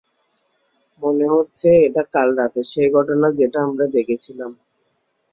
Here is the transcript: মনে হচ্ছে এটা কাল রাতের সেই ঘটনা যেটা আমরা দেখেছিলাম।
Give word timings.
মনে 1.01 1.25
হচ্ছে 1.33 1.69
এটা 1.87 2.03
কাল 2.13 2.29
রাতের 2.39 2.65
সেই 2.71 2.89
ঘটনা 2.95 3.27
যেটা 3.39 3.59
আমরা 3.67 3.85
দেখেছিলাম। 3.95 4.51